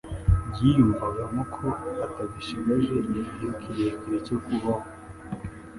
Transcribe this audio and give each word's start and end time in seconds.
Yiyumvagamo 0.57 1.41
ko 1.55 1.67
atagishigaje 2.05 2.93
igihe 3.21 3.47
kirekire 3.59 4.17
cyo 4.27 4.37
kubaho, 4.45 4.89